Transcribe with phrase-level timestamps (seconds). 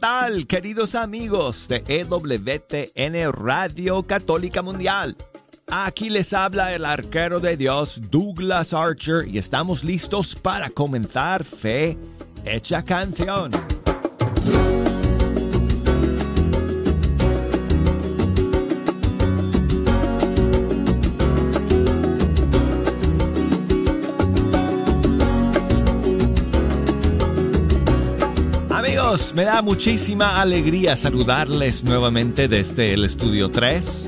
[0.00, 5.14] tal, queridos amigos de EWTN Radio Católica Mundial?
[5.70, 11.98] Aquí les habla el arquero de Dios, Douglas Archer, y estamos listos para comenzar Fe
[12.46, 13.50] Hecha Canción.
[29.34, 34.06] Me da muchísima alegría saludarles nuevamente desde el estudio 3.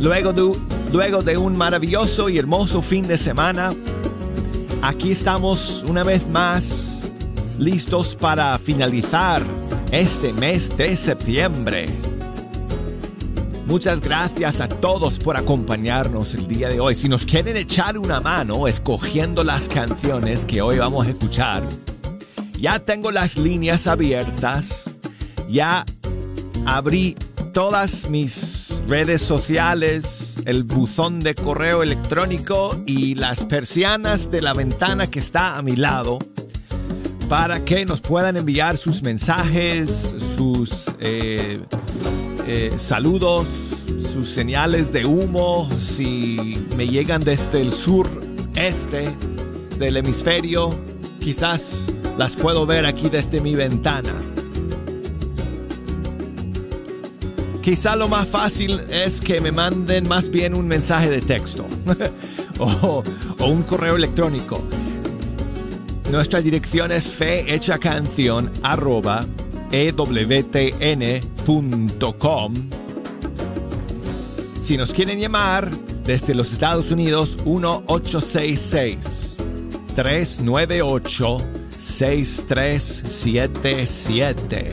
[0.00, 0.52] Luego de,
[0.92, 3.70] luego de un maravilloso y hermoso fin de semana,
[4.82, 7.00] aquí estamos una vez más
[7.58, 9.42] listos para finalizar
[9.90, 11.86] este mes de septiembre.
[13.66, 16.94] Muchas gracias a todos por acompañarnos el día de hoy.
[16.94, 21.62] Si nos quieren echar una mano escogiendo las canciones que hoy vamos a escuchar,
[22.60, 24.82] ya tengo las líneas abiertas,
[25.48, 25.86] ya
[26.66, 27.16] abrí
[27.54, 35.06] todas mis redes sociales, el buzón de correo electrónico y las persianas de la ventana
[35.06, 36.18] que está a mi lado
[37.30, 41.60] para que nos puedan enviar sus mensajes, sus eh,
[42.46, 43.48] eh, saludos,
[44.12, 48.06] sus señales de humo, si me llegan desde el sur
[48.54, 49.10] este
[49.78, 50.76] del hemisferio,
[51.20, 51.86] quizás
[52.20, 54.12] las puedo ver aquí desde mi ventana.
[57.62, 61.64] Quizá lo más fácil es que me manden más bien un mensaje de texto
[62.58, 63.02] o,
[63.38, 64.62] un correo electrónico.
[66.10, 69.24] Nuestra dirección es fehechacanción arroba
[69.72, 70.12] ewtn.com.
[74.62, 75.70] Si nos quieren llamar
[76.04, 79.36] desde los Estados Unidos, 1866
[79.94, 84.70] 398 6377.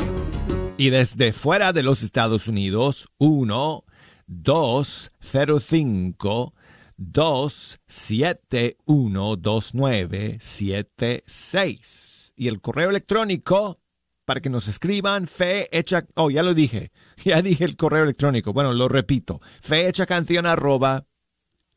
[0.78, 3.86] Y desde fuera de los Estados Unidos, 1
[4.28, 6.54] 205
[6.98, 12.34] 271 2976.
[12.36, 13.80] Y el correo electrónico
[14.26, 16.06] para que nos escriban fe hecha.
[16.16, 16.92] Oh, ya lo dije.
[17.24, 18.54] Ya dije el correo electrónico.
[18.54, 19.42] Bueno, lo repito.
[19.60, 21.07] Fe hecha canción arroba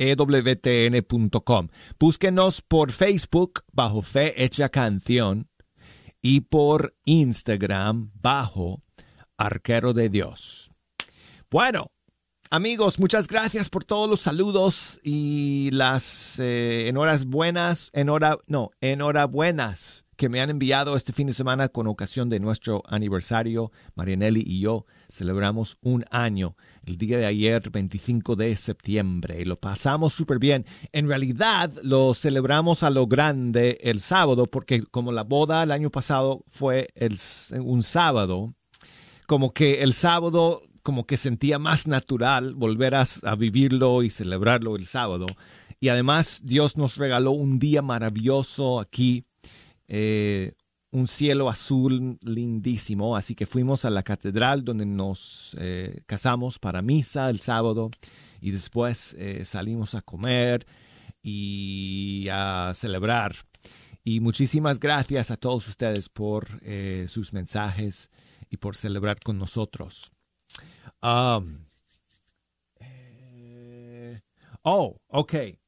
[0.01, 1.69] ewtn.com.
[1.99, 5.49] Búsquenos por Facebook bajo Fe Hecha Canción
[6.23, 8.83] y por Instagram bajo
[9.37, 10.71] Arquero de Dios.
[11.51, 11.93] Bueno,
[12.51, 20.29] amigos, muchas gracias por todos los saludos y las eh, enhorabuenas, enhora, no, enhorabuenas que
[20.29, 23.73] me han enviado este fin de semana con ocasión de nuestro aniversario.
[23.95, 29.57] Marianelli y yo celebramos un año el día de ayer, 25 de septiembre, y lo
[29.57, 30.65] pasamos súper bien.
[30.93, 35.91] En realidad lo celebramos a lo grande el sábado, porque como la boda el año
[35.91, 37.19] pasado fue el,
[37.61, 38.55] un sábado,
[39.27, 43.05] como que el sábado como que sentía más natural volver a,
[43.37, 45.27] vivirlo y celebrarlo el sábado.
[45.79, 49.25] Y además Dios nos regaló un día maravilloso aquí
[49.89, 50.53] eh,
[50.93, 56.83] un cielo azul lindísimo, así que fuimos a la catedral donde nos eh, casamos para
[56.83, 57.91] misa el sábado
[58.41, 60.67] y después eh, salimos a comer
[61.23, 63.37] y a celebrar.
[64.03, 66.49] Y muchísimas gracias a todos ustedes por
[67.07, 68.11] sus mensajes
[68.49, 70.11] y por celebrar con nosotros.
[71.03, 71.67] Um,
[74.63, 75.60] oh, ok.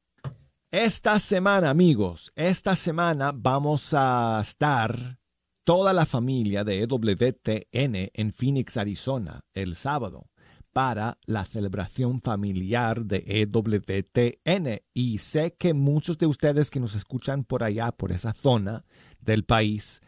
[0.73, 5.19] Esta semana, amigos, esta semana vamos a estar
[5.63, 10.31] toda la familia de EWTN en Phoenix, Arizona, el sábado,
[10.71, 14.81] para la celebración familiar de EWTN.
[14.95, 18.83] Y sé que muchos de ustedes que nos escuchan por allá, por esa zona
[19.19, 20.01] del país,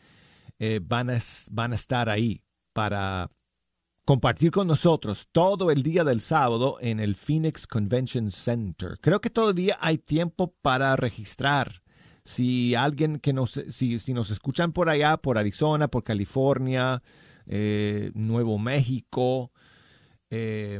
[0.57, 1.19] eh, van, a,
[1.51, 2.41] van a estar ahí
[2.73, 3.29] para
[4.05, 8.99] compartir con nosotros todo el día del sábado en el Phoenix Convention Center.
[9.01, 11.81] Creo que todavía hay tiempo para registrar.
[12.23, 17.01] Si alguien que nos, si, si nos escuchan por allá, por Arizona, por California,
[17.47, 19.51] eh, Nuevo México,
[20.29, 20.79] eh,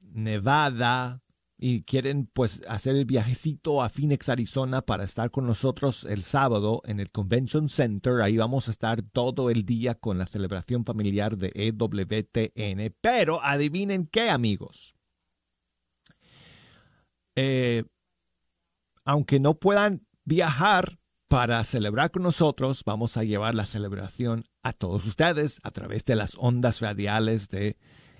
[0.00, 1.23] Nevada,
[1.56, 6.82] y quieren pues hacer el viajecito a Phoenix, Arizona para estar con nosotros el sábado
[6.84, 8.22] en el Convention Center.
[8.22, 12.94] Ahí vamos a estar todo el día con la celebración familiar de EWTN.
[13.00, 14.94] Pero adivinen qué, amigos.
[17.36, 17.84] Eh,
[19.04, 20.98] aunque no puedan viajar
[21.28, 26.16] para celebrar con nosotros, vamos a llevar la celebración a todos ustedes a través de
[26.16, 27.76] las ondas radiales de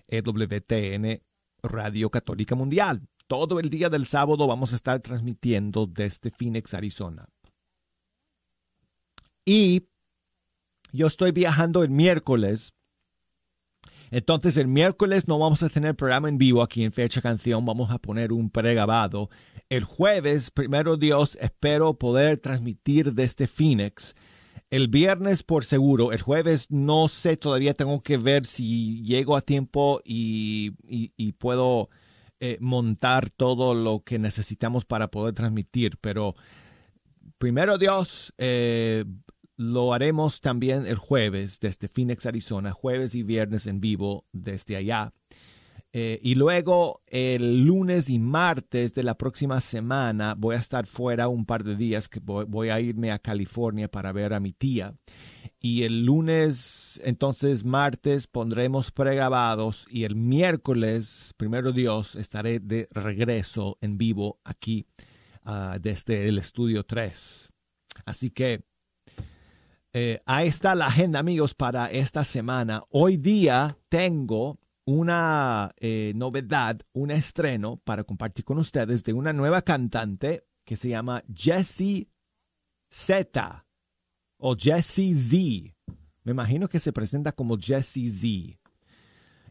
[0.09, 1.23] EWTN
[1.63, 7.27] Radio Católica Mundial todo el día del sábado vamos a estar transmitiendo desde Phoenix, Arizona.
[9.45, 9.89] Y
[10.93, 12.73] yo estoy viajando el miércoles.
[14.11, 17.91] Entonces el miércoles no vamos a tener programa en vivo aquí en Fecha Canción, vamos
[17.91, 19.29] a poner un pregrabado.
[19.69, 24.15] El jueves, primero Dios, espero poder transmitir desde Phoenix.
[24.71, 29.41] El viernes por seguro, el jueves no sé, todavía tengo que ver si llego a
[29.41, 30.71] tiempo y,
[31.39, 31.91] puedo
[32.47, 36.37] eh, montar todo lo que necesitamos para poder transmitir, pero
[37.39, 39.07] primero Dios, eh,
[39.57, 45.15] lo haremos también el jueves desde Phoenix, Arizona, jueves y viernes en vivo desde allá.
[45.97, 51.29] Eh, y luego el lunes y martes de la próxima semana voy a estar fuera
[51.29, 54.97] un par de días, que voy, a irme a California para ver a mi tía.
[55.61, 63.79] Y el lunes, entonces martes, pondremos pregrabados y el miércoles, primero Dios, estaré de regreso
[63.81, 64.87] en vivo aquí
[65.45, 67.53] ah, desde el estudio 3.
[68.05, 68.65] Así que
[69.93, 72.83] eh, ahí está la agenda, amigos, para esta semana.
[72.91, 79.63] Hoy día tengo una eh, novedad, un estreno para compartir con ustedes de una nueva
[79.63, 82.09] cantante que se llama Jessie
[82.91, 83.67] Z
[84.39, 85.75] o Jessie Z.
[86.23, 88.59] Me imagino que se presenta como Jessie Z.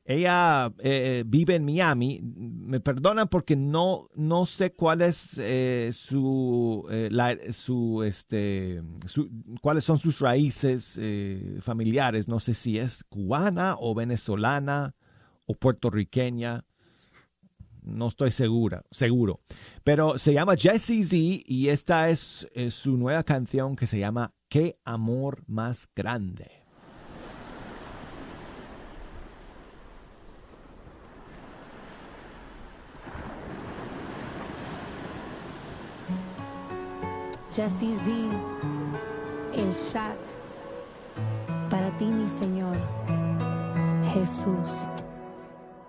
[0.05, 2.19] Ella eh, vive en Miami.
[2.21, 7.09] Me perdonan porque no, no sé cuál es eh, su, eh,
[7.51, 8.83] su, este,
[9.61, 10.99] cuáles son sus raíces
[11.61, 12.27] familiares.
[12.27, 14.93] No sé si es cubana o venezolana
[15.45, 16.65] o puertorriqueña.
[17.81, 19.41] No estoy segura, seguro.
[19.83, 24.77] Pero se llama Jessie Z y esta es su nueva canción que se llama Qué
[24.85, 26.63] amor más grande.
[37.55, 38.11] Jesse Z,
[39.53, 40.17] el Shaq,
[41.69, 42.75] para ti mi Señor,
[44.11, 45.02] Jesús.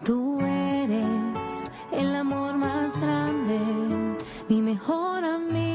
[0.05, 3.59] Tú eres el amor más grande,
[4.51, 5.74] mi mejor amigo,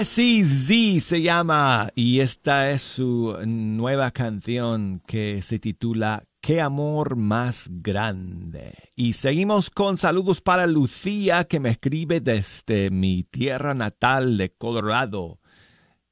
[0.00, 7.16] Jesse Z se llama y esta es su nueva canción que se titula Qué amor
[7.16, 8.72] más grande.
[8.96, 15.38] Y seguimos con saludos para Lucía que me escribe desde mi tierra natal de Colorado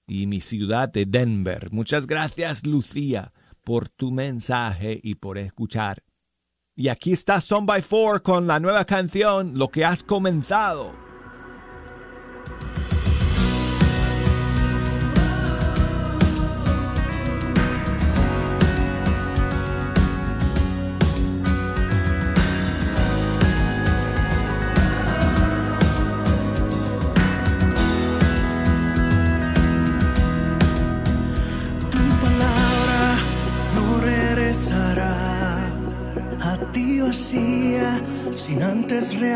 [0.06, 1.72] y mi ciudad de Denver.
[1.72, 3.32] Muchas gracias Lucía
[3.64, 6.02] por tu mensaje y por escuchar.
[6.76, 11.07] Y aquí está Son by Four con la nueva canción Lo que has comenzado.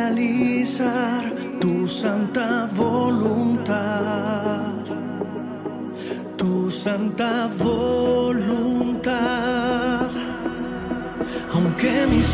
[0.03, 1.23] Realizar
[1.61, 4.85] tu santa voluntad.
[6.37, 9.11] Tu santa voluntad.
[11.55, 12.27] Aunque mis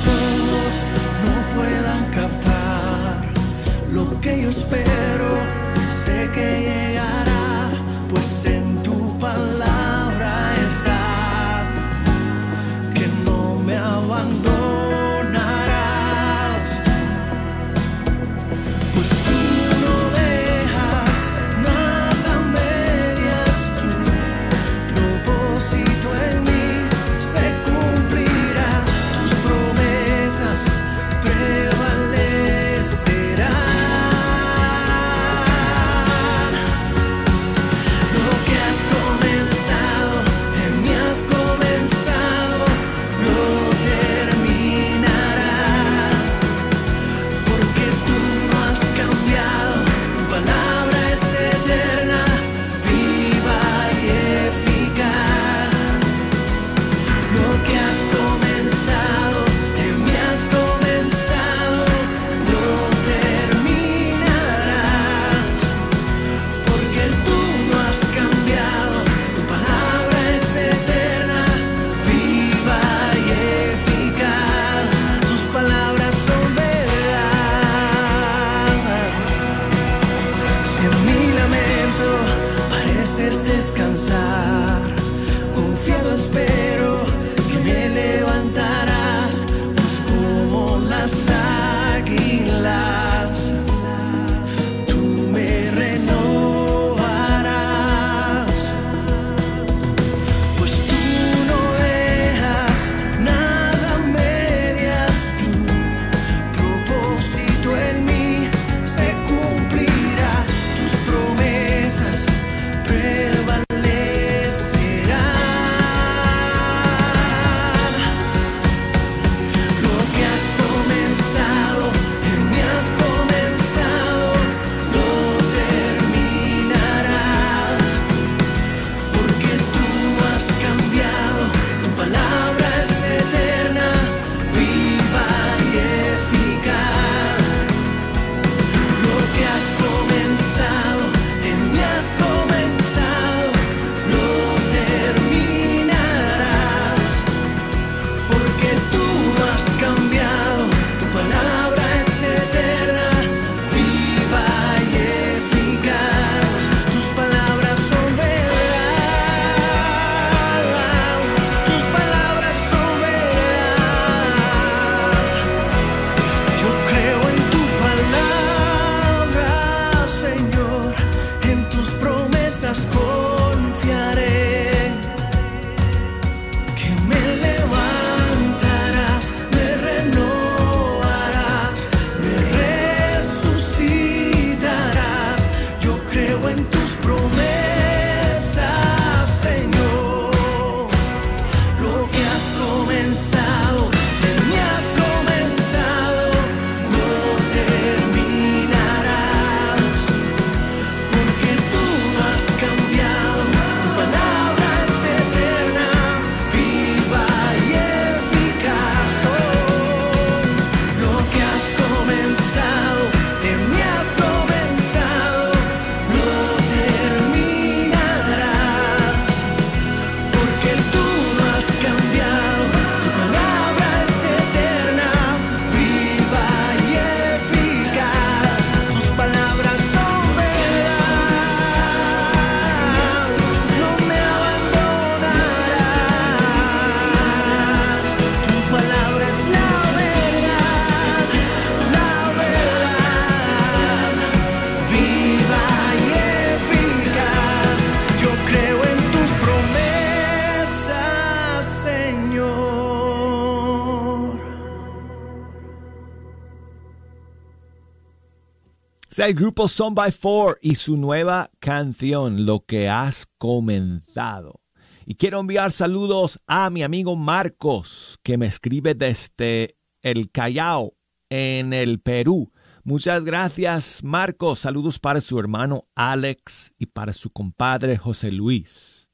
[259.19, 264.61] El grupo Son by Four y su nueva canción, Lo que has comenzado.
[265.07, 270.95] Y quiero enviar saludos a mi amigo Marcos, que me escribe desde el Callao,
[271.31, 272.53] en el Perú.
[272.85, 274.61] Muchas gracias, Marcos.
[274.61, 279.09] Saludos para su hermano Alex y para su compadre José Luis.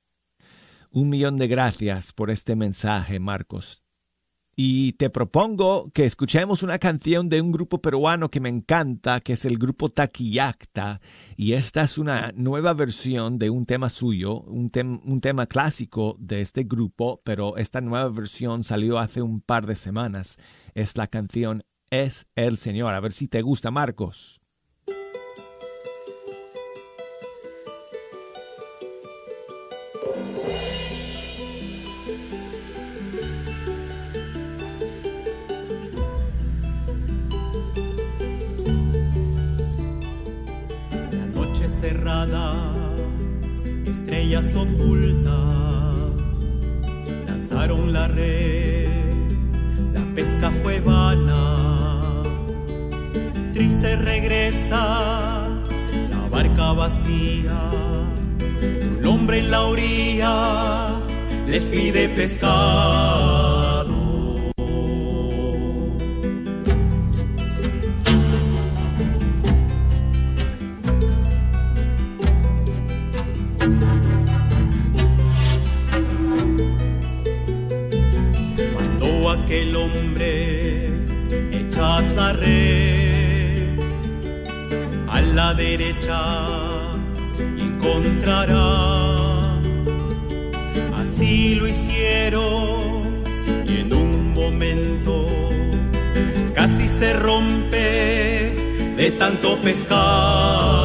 [0.91, 3.84] Un millón de gracias por este mensaje, Marcos.
[4.57, 9.33] Y te propongo que escuchemos una canción de un grupo peruano que me encanta, que
[9.33, 11.01] es el grupo Taquillacta.
[11.37, 16.65] Y esta es una nueva versión de un tema suyo, un, tema clásico de este
[16.65, 20.39] grupo, pero esta nueva versión salió hace un par de semanas.
[20.75, 22.95] Es la canción Es el Señor.
[22.95, 24.44] A ver si te gusta, Marcos.
[43.87, 45.33] Estrellas ocultas
[47.27, 48.89] lanzaron la red,
[49.93, 52.23] la pesca fue vana,
[53.53, 55.49] triste regresa
[56.11, 57.71] la barca vacía,
[58.99, 61.01] un hombre en la orilla
[61.47, 63.44] les pide pescar.
[79.51, 80.89] El hombre
[81.53, 83.79] echa la red
[85.09, 86.21] a la derecha
[87.85, 89.61] encontrará.
[90.97, 93.23] Así lo hicieron
[93.67, 95.27] y en un momento
[96.55, 98.55] casi se rompe
[98.97, 100.84] de tanto pescar.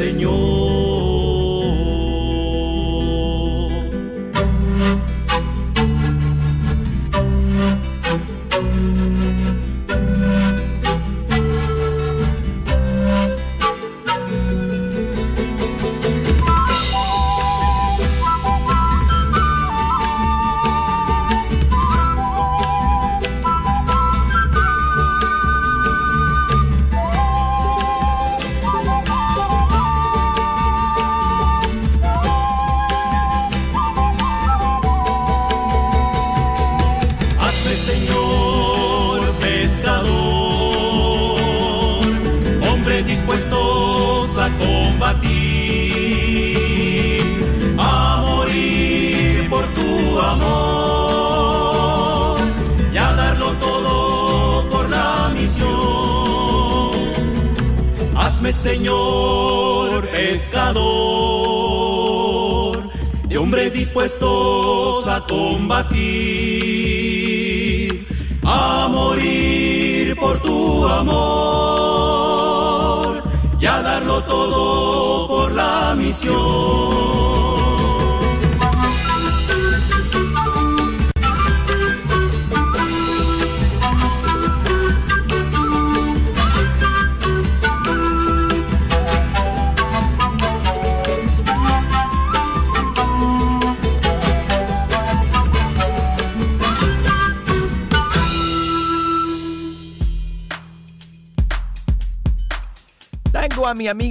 [0.00, 1.19] Señor.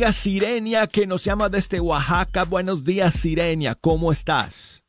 [0.09, 2.43] A Sirenia que nos llama desde Oaxaca.
[2.43, 3.75] Buenos días, Sirenia.
[3.75, 4.83] ¿Cómo estás?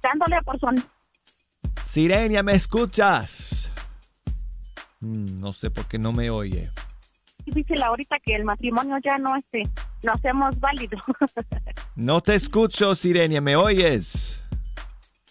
[0.00, 0.68] dándole por su
[1.84, 3.72] Sirenia, ¿me escuchas?
[5.00, 6.70] Mm, no sé por qué no me oye.
[7.44, 9.64] difícil ahorita que el matrimonio ya no este
[10.02, 10.98] lo hacemos válido.
[11.96, 13.40] No te escucho, Sirenia.
[13.40, 14.42] ¿Me oyes?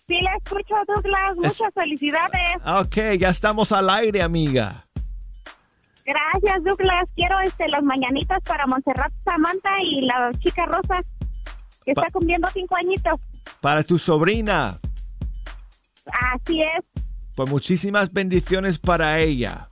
[0.07, 2.57] sí la escucho Douglas, muchas felicidades.
[2.65, 4.84] Ok, ya estamos al aire, amiga.
[6.05, 11.01] Gracias Douglas, quiero este las mañanitas para Montserrat Samantha y la chica Rosa
[11.83, 13.19] que Pa- está cumpliendo cinco añitos.
[13.61, 14.77] Para tu sobrina.
[16.33, 16.83] Así es.
[17.35, 19.67] Pues muchísimas bendiciones para ella.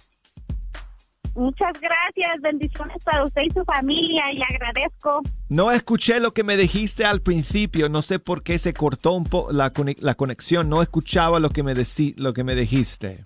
[1.36, 5.22] Muchas gracias, bendiciones para usted y su familia y le agradezco.
[5.50, 7.90] No escuché lo que me dijiste al principio.
[7.90, 10.70] No sé por qué se cortó un poco la, la conexión.
[10.70, 11.74] No escuchaba lo que me,
[12.18, 13.22] lo que me dijiste.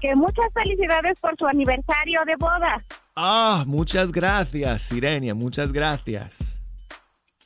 [0.00, 2.80] Que muchas felicidades por su aniversario de boda.
[3.16, 5.34] Ah, muchas gracias, Sirenia.
[5.34, 6.36] Muchas gracias.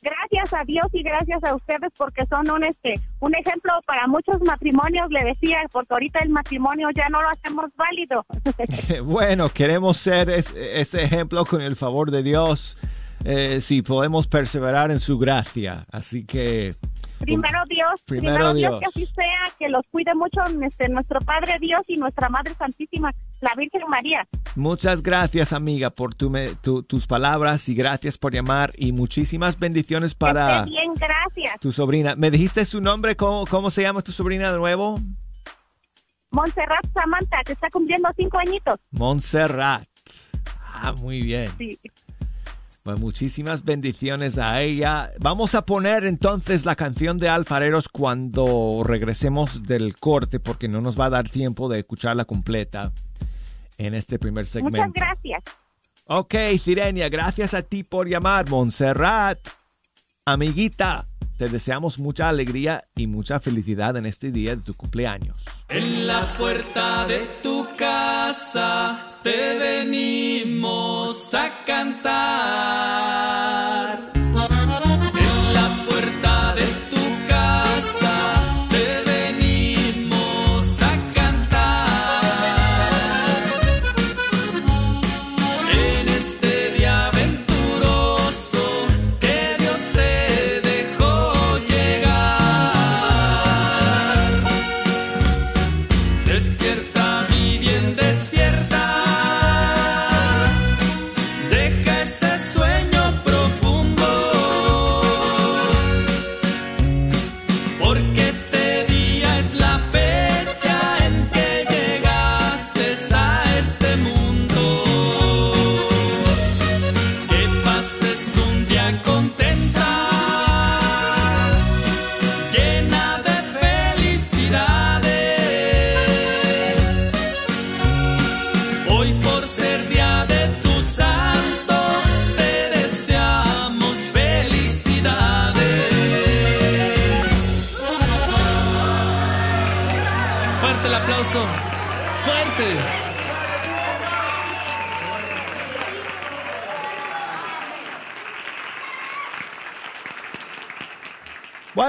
[0.01, 4.41] Gracias a Dios y gracias a ustedes porque son un este un ejemplo para muchos
[4.41, 8.25] matrimonios, le decía, porque ahorita el matrimonio ya no lo hacemos válido.
[9.03, 12.77] Bueno, queremos ser es- ese ejemplo con el favor de Dios.
[13.25, 15.83] eh, si podemos perseverar en su gracia.
[15.89, 16.75] Así que
[17.19, 18.79] primero Dios, Primero primero, Dios.
[18.79, 18.79] Dios.
[18.93, 23.11] que así sea, que los cuide mucho este, nuestro Padre Dios y nuestra Madre Santísima,
[23.41, 24.27] la Virgen María.
[24.55, 29.57] muchas gracias, amiga, por tu me- tu- tus palabras y gracias por llamar y muchísimas
[29.57, 31.59] bendiciones Que para esté bien, gracias.
[31.61, 32.15] tu sobrina.
[32.15, 33.15] ¿Me dijiste su nombre?
[33.15, 34.99] ¿Cómo, cómo se llama tu sobrina de nuevo?
[36.31, 38.79] Montserrat Samantha, que está cumpliendo cinco añitos.
[38.91, 39.83] Montserrat.
[40.75, 41.51] Ah, muy bien.
[41.57, 41.79] Sí.
[42.83, 45.13] Pues muchísimas bendiciones a ella.
[45.17, 50.99] Vamos a poner entonces la canción de Alfareros cuando regresemos del corte porque no nos
[50.99, 52.91] va a dar tiempo de escucharla completa
[53.77, 54.85] en este primer segmento.
[54.85, 55.43] Muchas gracias.
[56.07, 58.49] Ok, Sirenia, gracias a ti por llamar.
[58.49, 59.39] Montserrat,
[60.25, 65.37] amiguita, te deseamos mucha alegría y mucha felicidad en este día de tu cumpleaños.
[65.69, 73.12] En la puerta de tu casa te venimos a cantar.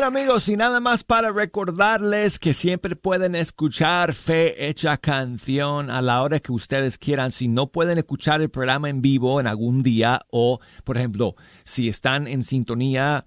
[0.05, 6.21] Amigos, y nada más para recordarles que siempre pueden escuchar Fe Hecha Canción a la
[6.21, 7.31] hora que ustedes quieran.
[7.31, 11.88] Si no pueden escuchar el programa en vivo en algún día o, por ejemplo, si
[11.88, 13.25] están en sintonía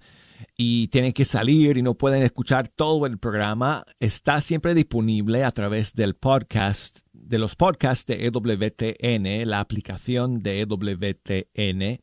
[0.56, 5.50] y tienen que salir y no pueden escuchar todo el programa, está siempre disponible a
[5.50, 11.98] través del podcast, de los podcasts de EWTN, la aplicación de EWTN.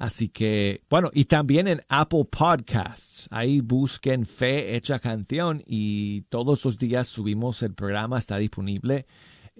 [0.00, 3.28] Así que, bueno, y también en Apple Podcasts.
[3.30, 9.06] Ahí busquen Fe Hecha Canción y todos los días subimos el programa, está disponible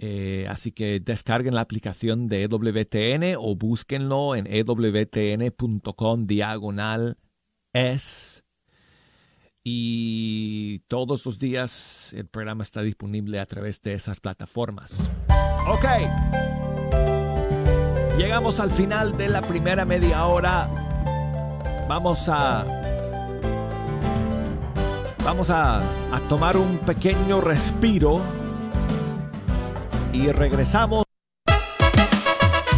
[0.02, 7.18] Eh, así que descarguen la aplicación de EWTN o búsquenlo en ewtn.com diagonal
[7.74, 8.42] es.
[9.62, 15.10] Y todos los días el programa está disponible a través de esas plataformas.
[15.68, 15.84] Ok.
[18.20, 20.68] Llegamos al final de la primera media hora.
[21.88, 22.66] Vamos a.
[25.24, 25.80] Vamos a,
[26.28, 28.20] tomar un pequeño respiro
[30.12, 31.09] y regresamos.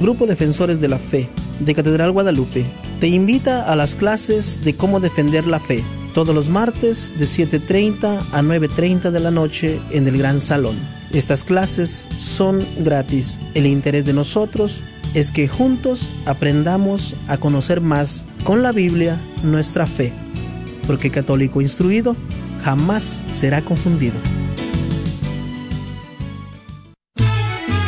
[0.00, 1.28] Grupo Defensores de la Fe
[1.60, 2.64] de Catedral Guadalupe
[3.00, 5.84] te invita a las clases de cómo defender la fe
[6.14, 10.76] todos los martes de 7.30 a 9.30 de la noche en el Gran Salón.
[11.12, 13.38] Estas clases son gratis.
[13.54, 14.82] El interés de nosotros
[15.12, 20.12] es que juntos aprendamos a conocer más con la Biblia nuestra fe,
[20.86, 22.16] porque católico instruido
[22.62, 24.16] jamás será confundido.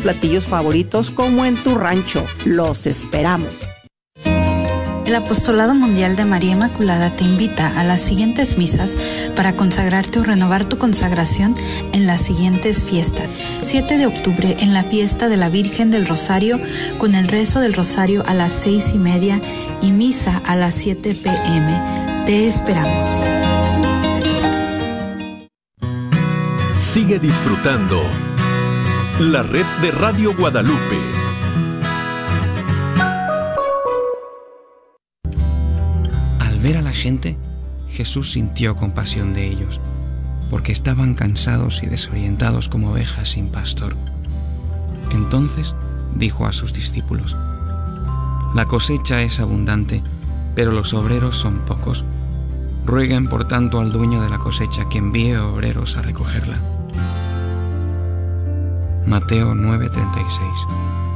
[0.00, 2.24] platillos favoritos como en tu rancho.
[2.44, 3.52] Los esperamos.
[5.10, 8.96] El Apostolado Mundial de María Inmaculada te invita a las siguientes misas
[9.34, 11.56] para consagrarte o renovar tu consagración
[11.92, 13.28] en las siguientes fiestas.
[13.60, 16.60] 7 de octubre en la fiesta de la Virgen del Rosario
[16.98, 19.42] con el rezo del Rosario a las seis y media
[19.82, 22.24] y misa a las 7 pm.
[22.24, 23.10] Te esperamos.
[26.78, 28.29] Sigue disfrutando
[29.18, 30.98] la red de Radio Guadalupe.
[36.38, 37.36] Al ver a la gente,
[37.88, 39.80] Jesús sintió compasión de ellos,
[40.50, 43.96] porque estaban cansados y desorientados como ovejas sin pastor.
[45.12, 45.74] Entonces
[46.14, 47.36] dijo a sus discípulos,
[48.54, 50.02] La cosecha es abundante,
[50.54, 52.04] pero los obreros son pocos.
[52.86, 56.79] Rueguen por tanto al dueño de la cosecha que envíe obreros a recogerla.
[59.06, 61.09] Mateo 9:36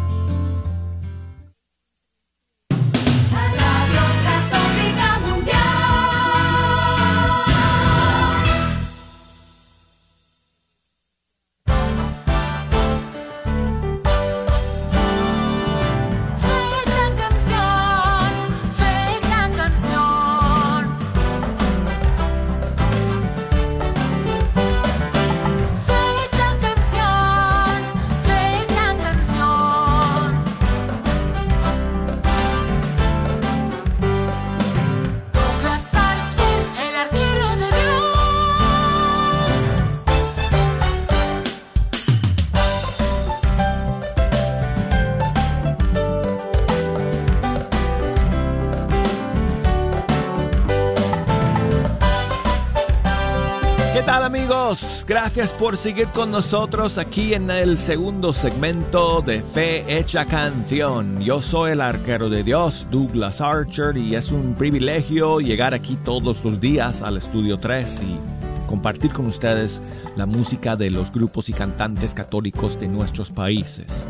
[55.06, 61.20] Gracias por seguir con nosotros aquí en el segundo segmento de Fe Hecha Canción.
[61.20, 66.42] Yo soy el arquero de Dios, Douglas Archer, y es un privilegio llegar aquí todos
[66.42, 68.18] los días al Estudio 3 y
[68.66, 69.82] compartir con ustedes
[70.16, 74.06] la música de los grupos y cantantes católicos de nuestros países.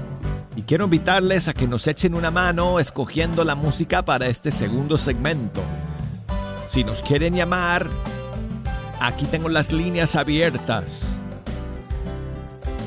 [0.55, 4.97] Y quiero invitarles a que nos echen una mano escogiendo la música para este segundo
[4.97, 5.61] segmento.
[6.69, 7.89] Si nos quieren llamar,
[9.05, 11.03] Aquí tengo las líneas abiertas.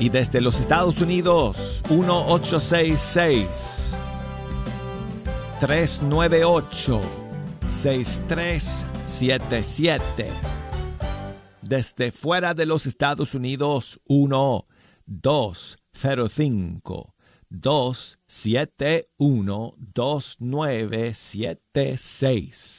[0.00, 3.94] Y desde los Estados Unidos, 1866
[5.60, 7.00] 398
[7.68, 10.28] 6377.
[11.62, 14.66] Desde fuera de los Estados Unidos, 1
[15.06, 17.14] 205
[17.48, 22.77] 271 2976.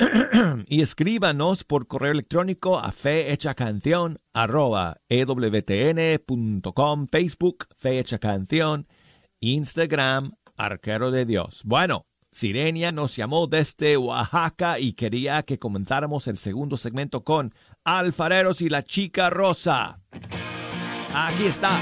[0.66, 8.86] y escríbanos por correo electrónico a fehechacanción arroba ewtn.com, Facebook, Fehecha Canción,
[9.40, 11.62] Instagram, Arquero de Dios.
[11.64, 17.52] Bueno, Sirenia nos llamó desde Oaxaca y quería que comenzáramos el segundo segmento con
[17.84, 20.00] Alfareros y la Chica Rosa.
[21.12, 21.80] Aquí está.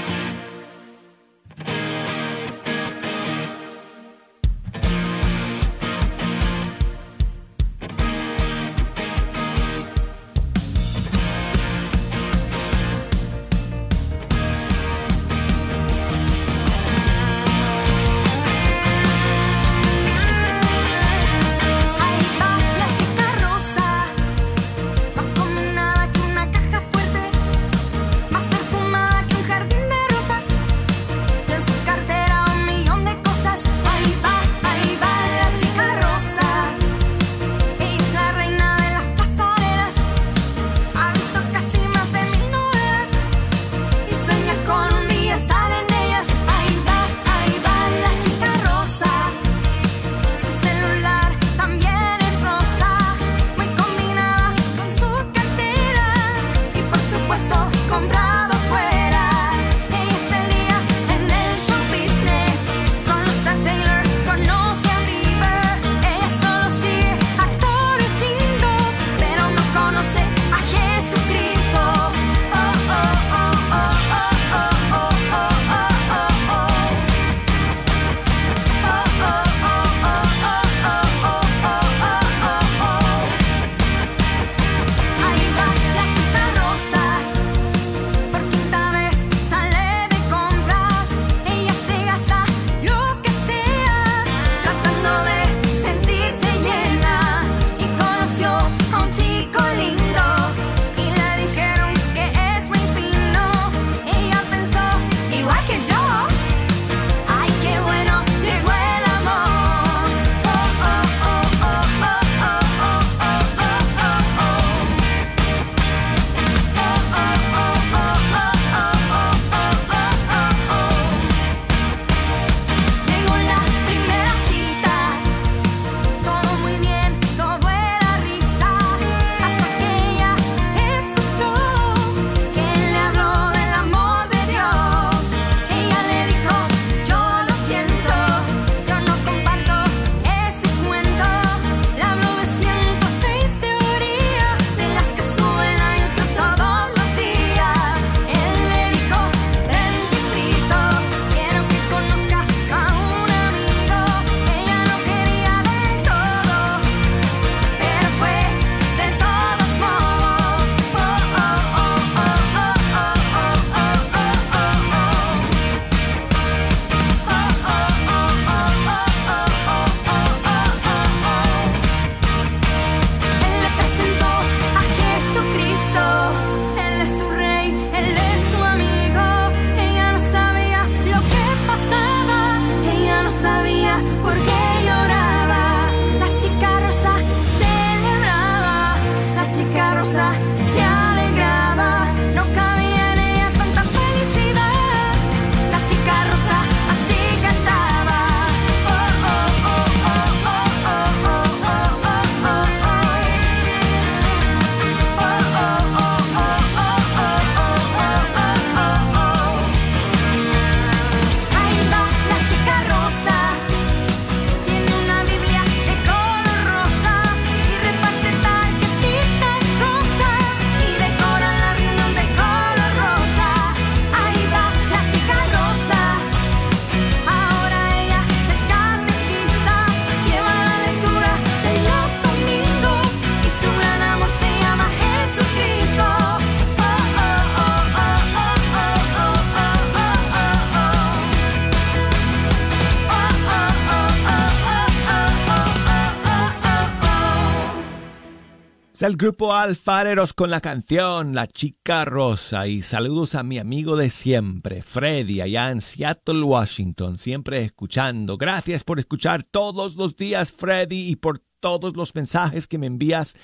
[249.09, 254.11] el grupo Alfareros con la canción La Chica Rosa y saludos a mi amigo de
[254.11, 258.37] siempre, Freddy, allá en Seattle, Washington, siempre escuchando.
[258.37, 263.35] Gracias por escuchar todos los días, Freddy, y por todos los mensajes que me envías.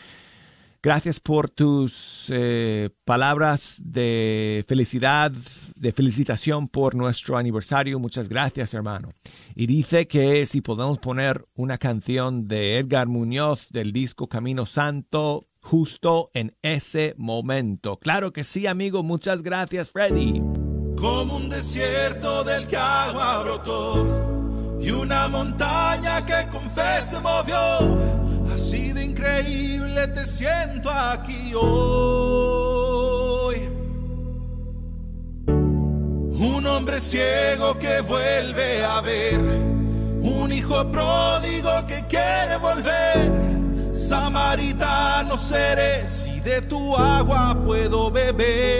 [0.86, 5.32] Gracias por tus eh, palabras de felicidad,
[5.78, 7.98] de felicitación por nuestro aniversario.
[7.98, 9.14] Muchas gracias, hermano.
[9.56, 15.48] Y dice que si podemos poner una canción de Edgar Muñoz del disco Camino Santo,
[15.66, 17.98] justo en ese momento.
[17.98, 19.02] Claro que sí, amigo.
[19.02, 20.40] Muchas gracias, Freddy.
[20.96, 27.58] como un desierto del que agua brotó y una montaña que con fe se movió.
[28.54, 32.76] Así de increíble te siento aquí hoy.
[35.48, 43.65] Un hombre ciego que vuelve a ver, un hijo pródigo que quiere volver.
[43.96, 48.76] Samaritano seré si de tu agua puedo beber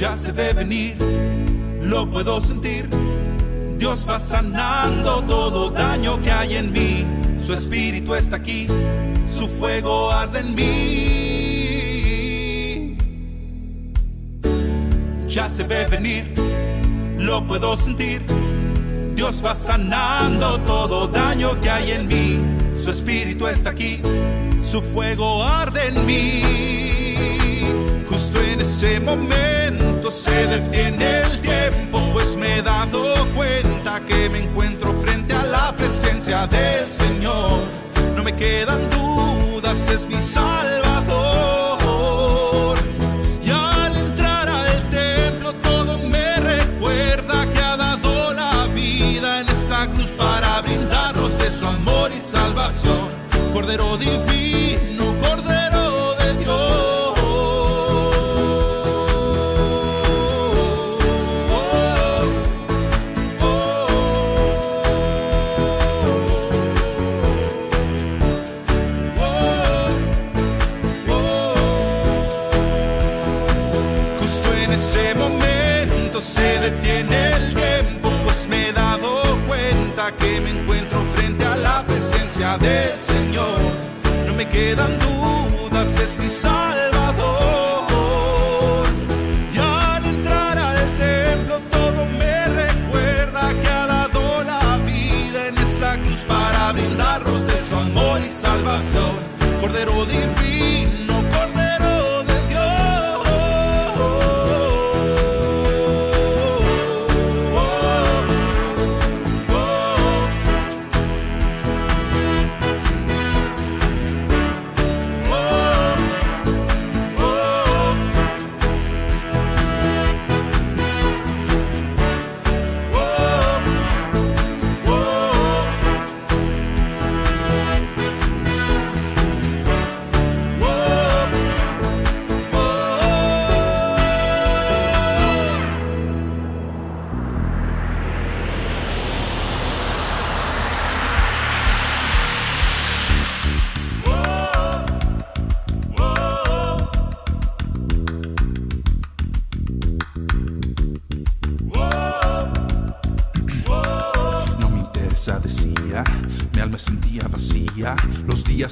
[0.00, 0.96] ya se ve venir,
[1.82, 2.88] lo puedo sentir.
[3.76, 7.04] Dios va sanando todo daño que hay en mí.
[7.38, 8.66] Su espíritu está aquí,
[9.26, 10.66] su fuego arde en mí.
[15.28, 16.32] Ya se ve venir,
[17.18, 18.22] lo puedo sentir.
[19.14, 22.38] Dios va sanando todo daño que hay en mí.
[22.78, 24.00] Su espíritu está aquí,
[24.62, 26.42] su fuego arde en mí.
[28.08, 34.38] Justo en ese momento se detiene el tiempo, pues me he dado cuenta que me
[34.40, 37.60] encuentro frente a la presencia del Señor.
[38.16, 41.50] No me quedan dudas, es mi Salvador.
[52.60, 53.08] Salvación.
[53.54, 54.99] Cordero divino,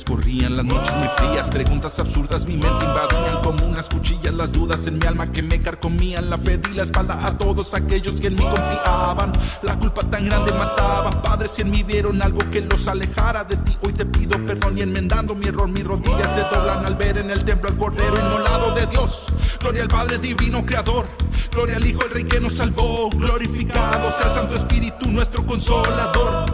[0.08, 1.50] corrían, las noches muy frías.
[1.50, 4.32] Preguntas absurdas mi mente invadían como unas cuchillas.
[4.32, 6.30] Las dudas en mi alma que me carcomían.
[6.30, 9.32] La fe di la espalda a todos aquellos que en mí confiaban.
[9.62, 11.10] La culpa tan grande mataba.
[11.22, 13.76] Padres, si en mí vieron algo que los alejara de ti.
[13.82, 15.68] Hoy te pido perdón y enmendando mi error.
[15.68, 19.22] Mis rodillas se doblan al ver en el templo al cordero inmolado de Dios.
[19.60, 21.06] Gloria al Padre divino creador.
[21.52, 23.10] Gloria al Hijo, el Rey que nos salvó.
[23.10, 26.46] Glorificado sea el Santo Espíritu, nuestro consolador.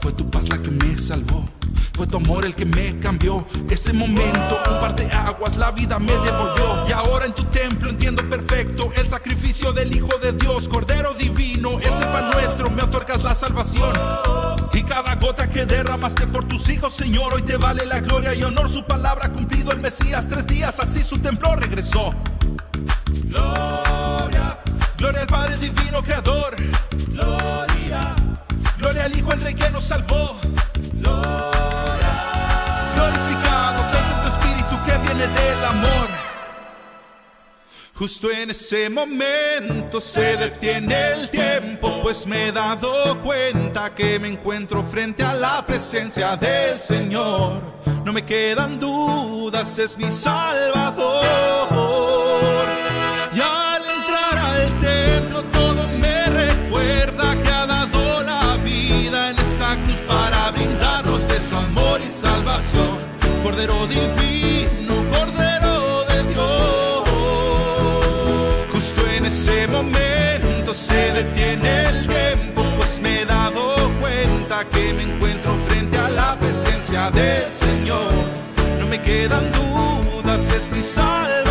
[0.00, 1.44] Fue tu paz la que me salvó.
[1.94, 3.46] Fue tu amor el que me cambió.
[3.70, 6.86] Ese momento, un par de aguas, la vida me devolvió.
[6.88, 11.78] Y ahora en tu templo entiendo perfecto el sacrificio del Hijo de Dios, Cordero Divino.
[11.80, 13.92] Es el pan nuestro, me otorgas la salvación.
[14.72, 18.42] Y cada gota que derramaste por tus hijos, Señor, hoy te vale la gloria y
[18.42, 18.70] honor.
[18.70, 20.26] Su palabra cumplido el Mesías.
[20.28, 22.10] Tres días así su templo regresó.
[23.24, 24.58] Gloria,
[24.96, 26.56] gloria al Padre Divino Creador.
[27.08, 28.14] Gloria,
[28.78, 30.38] gloria al Hijo, el Rey que nos salvó.
[32.94, 36.08] Glorificado sea el Santo Espíritu que viene del amor.
[37.94, 44.28] Justo en ese momento se detiene el tiempo, pues me he dado cuenta que me
[44.28, 47.62] encuentro frente a la presencia del Señor.
[48.04, 51.22] No me quedan dudas, es mi Salvador.
[63.62, 67.08] Divino, Cordero de Dios.
[68.72, 75.04] Justo en ese momento se detiene el tiempo, pues me he dado cuenta que me
[75.04, 78.12] encuentro frente a la presencia del Señor.
[78.80, 81.41] No me quedan dudas, es mi Salvador.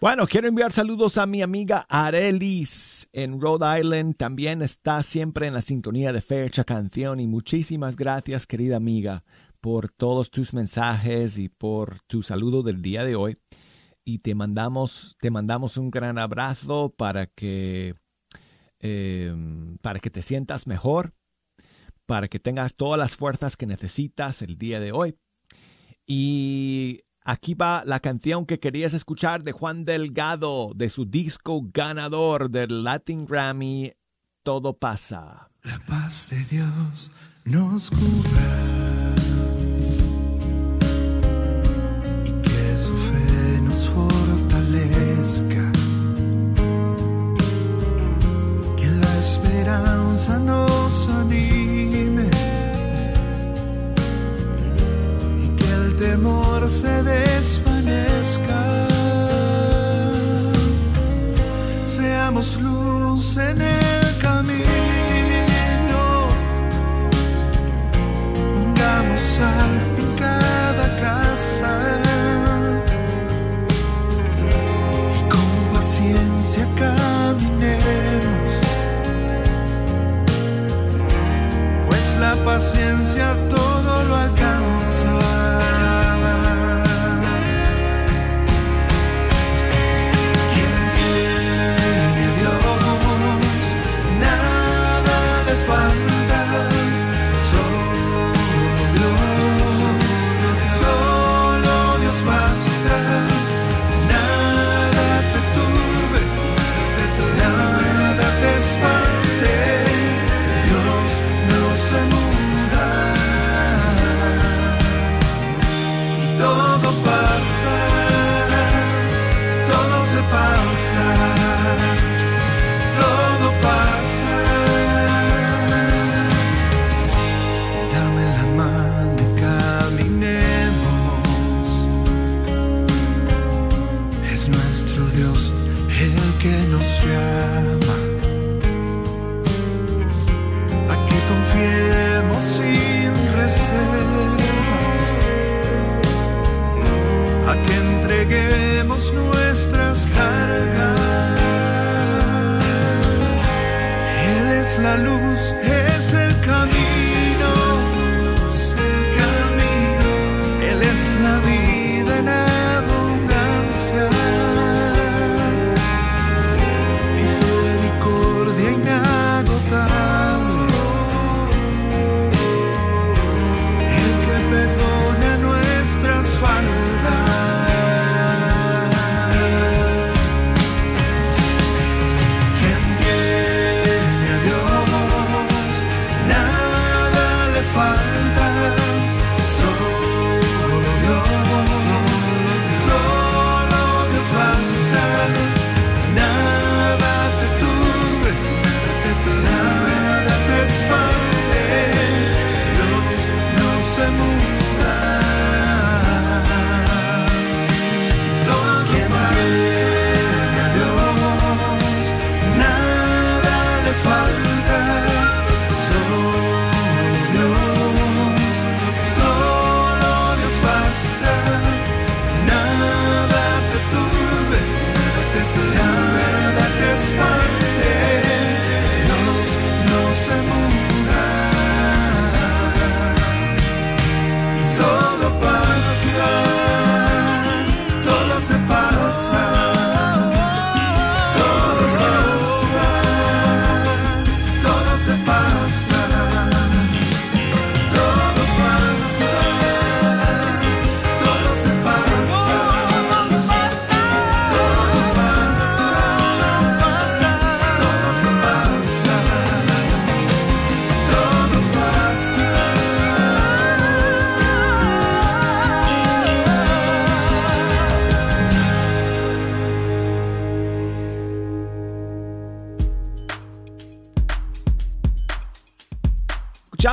[0.00, 4.16] Bueno, quiero enviar saludos a mi amiga Arelis en Rhode Island.
[4.16, 7.20] También está siempre en la sintonía de Fecha Canción.
[7.20, 9.24] Y muchísimas gracias, querida amiga,
[9.60, 13.36] por todos tus mensajes y por tu saludo del día de hoy.
[14.02, 17.94] Y te mandamos, te mandamos un gran abrazo para que,
[18.78, 19.34] eh,
[19.82, 21.12] para que te sientas mejor,
[22.06, 25.18] para que tengas todas las fuerzas que necesitas el día de hoy.
[26.06, 32.50] Y Aquí va la canción que querías escuchar de Juan Delgado, de su disco ganador
[32.50, 33.92] del Latin Grammy,
[34.42, 35.50] Todo pasa.
[35.62, 37.10] La paz de Dios
[37.44, 38.89] nos cubra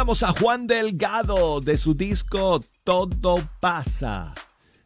[0.08, 4.34] a Juan Delgado de su disco Todo pasa,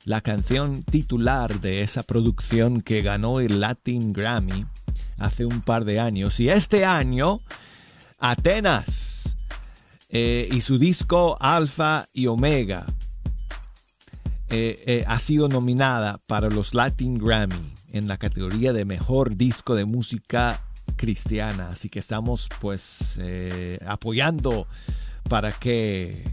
[0.03, 4.65] la canción titular de esa producción que ganó el Latin Grammy
[5.19, 6.39] hace un par de años.
[6.39, 7.39] Y este año,
[8.17, 9.37] Atenas
[10.09, 12.87] eh, y su disco Alfa y Omega
[14.49, 19.75] eh, eh, ha sido nominada para los Latin Grammy en la categoría de mejor disco
[19.75, 20.63] de música
[20.95, 21.69] cristiana.
[21.73, 23.19] Así que estamos pues
[23.85, 24.65] apoyando
[25.29, 26.23] para que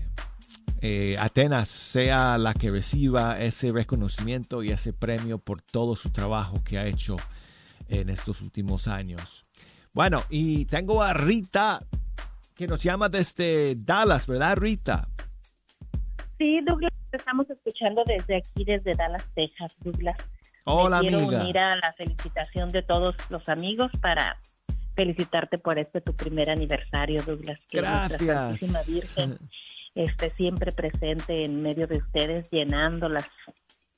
[0.80, 6.62] eh, Atenas sea la que reciba ese reconocimiento y ese premio por todo su trabajo
[6.64, 7.16] que ha hecho
[7.88, 9.46] en estos últimos años.
[9.92, 11.78] Bueno, y tengo a Rita
[12.54, 15.08] que nos llama desde Dallas, ¿verdad, Rita?
[16.38, 20.16] Sí, Douglas, estamos escuchando desde aquí, desde Dallas, Texas, Douglas.
[20.64, 21.42] Hola, Me quiero amiga.
[21.42, 24.36] unir a la felicitación de todos los amigos para
[24.98, 27.60] felicitarte por este tu primer aniversario, Douglas.
[27.68, 28.60] Que nuestra Gracias.
[28.60, 29.38] Santísima Virgen
[29.94, 33.24] esté siempre presente en medio de ustedes, llenando las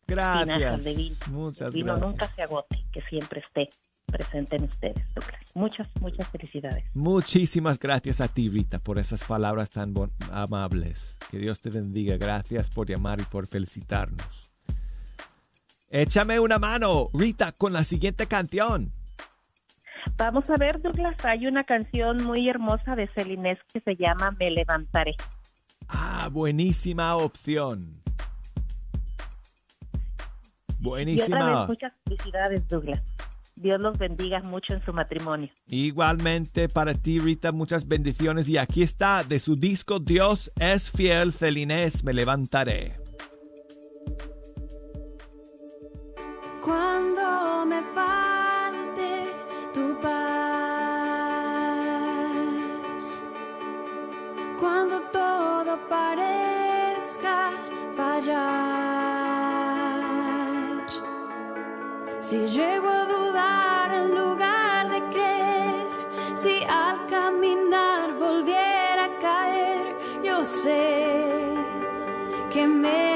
[0.05, 0.85] tinajas Gracias.
[0.85, 1.17] de vino.
[1.29, 2.11] Muchas El vino gracias.
[2.11, 3.71] nunca se agote, que siempre esté
[4.07, 5.41] presente en ustedes, Douglas.
[5.55, 6.85] Muchas, muchas felicidades.
[6.95, 9.95] Muchísimas gracias a ti, Rita, por esas palabras tan
[10.31, 11.17] amables.
[11.31, 12.19] Que Dios te bendiga.
[12.19, 14.51] Gracias por llamar y por felicitarnos.
[15.89, 18.93] Échame una mano, Rita, con la siguiente canción.
[20.17, 24.51] Vamos a ver, Douglas, hay una canción muy hermosa de Celinés que se llama Me
[24.51, 25.15] levantaré.
[25.89, 28.01] Ah, buenísima opción.
[30.79, 31.67] Y otra vez, Buenísima.
[31.67, 33.03] muchas felicidades, Douglas.
[33.57, 35.51] Dios los bendiga mucho en su matrimonio.
[35.67, 38.49] Igualmente para ti, Rita, muchas bendiciones.
[38.49, 42.95] Y aquí está de su disco Dios es fiel, Celinés, me levantaré.
[62.31, 65.89] Si llego a dudar en lugar de creer,
[66.37, 71.57] si al caminar volviera a caer, yo sé
[72.53, 73.10] que me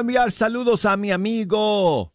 [0.00, 2.14] Enviar saludos a mi amigo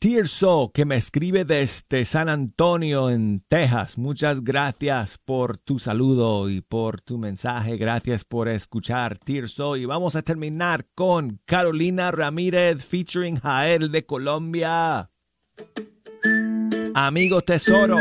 [0.00, 3.96] Tirso, que me escribe desde San Antonio, en Texas.
[3.96, 7.76] Muchas gracias por tu saludo y por tu mensaje.
[7.76, 9.76] Gracias por escuchar, Tirso.
[9.76, 15.10] Y vamos a terminar con Carolina Ramírez featuring Jael de Colombia.
[16.94, 17.98] Amigo Tesoro.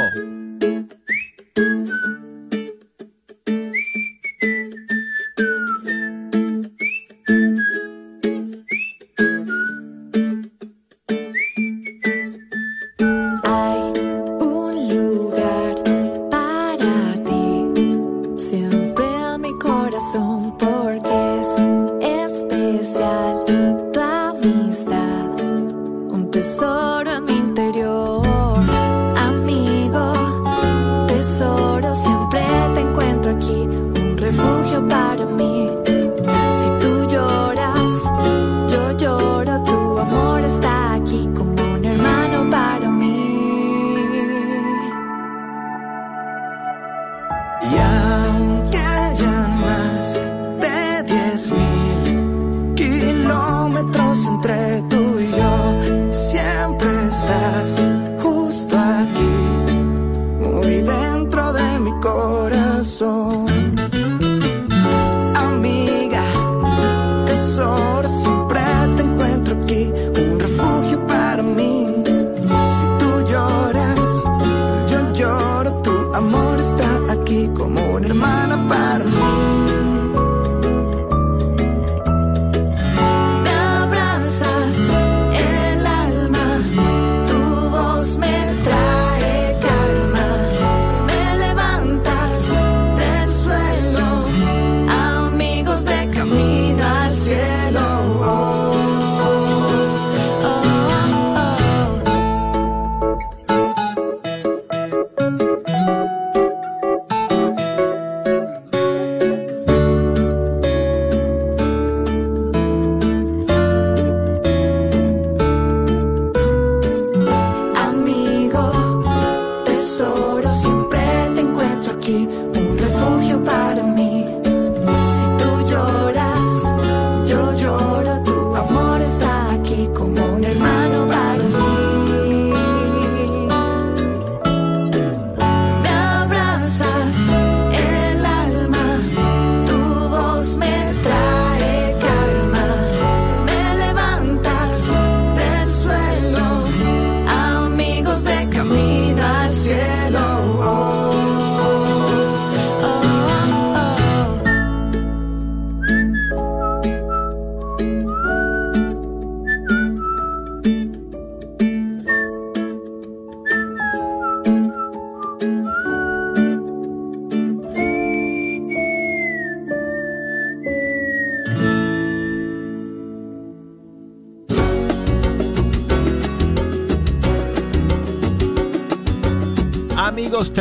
[26.36, 26.75] Un tesoro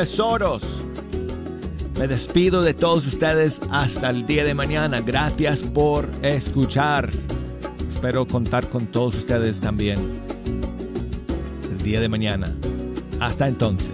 [0.05, 0.63] tesoros,
[1.99, 5.01] me despido de todos ustedes hasta el día de mañana.
[5.01, 7.09] Gracias por escuchar.
[7.89, 10.21] Espero contar con todos ustedes también
[11.71, 12.55] el día de mañana.
[13.19, 13.94] Hasta entonces.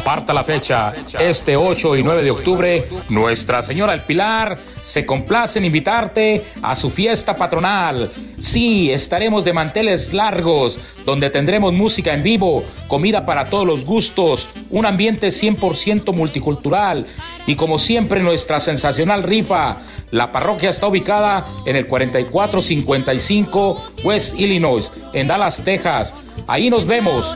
[0.09, 5.59] Aparta la fecha, este 8 y 9 de octubre, Nuestra Señora del Pilar se complace
[5.59, 8.11] en invitarte a su fiesta patronal.
[8.40, 14.48] Sí, estaremos de manteles largos, donde tendremos música en vivo, comida para todos los gustos,
[14.70, 17.04] un ambiente 100% multicultural
[17.46, 19.82] y como siempre nuestra sensacional rifa.
[20.11, 26.14] La parroquia está ubicada en el 4455 West Illinois, en Dallas, Texas.
[26.46, 27.34] Ahí nos vemos.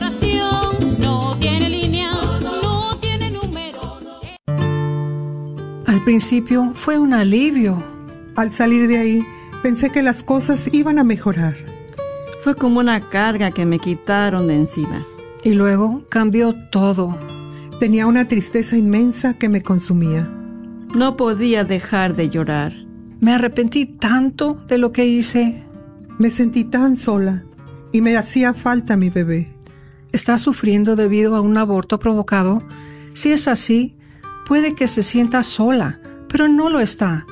[5.93, 7.83] Al principio fue un alivio.
[8.35, 9.27] Al salir de ahí,
[9.61, 11.55] pensé que las cosas iban a mejorar.
[12.43, 15.05] Fue como una carga que me quitaron de encima.
[15.43, 17.15] Y luego cambió todo.
[17.79, 20.27] Tenía una tristeza inmensa que me consumía.
[20.95, 22.73] No podía dejar de llorar.
[23.19, 25.63] Me arrepentí tanto de lo que hice.
[26.17, 27.43] Me sentí tan sola
[27.91, 29.53] y me hacía falta mi bebé.
[30.11, 32.63] ¿Está sufriendo debido a un aborto provocado?
[33.13, 33.95] Si es así,
[34.45, 37.25] puede que se sienta sola, pero no lo está.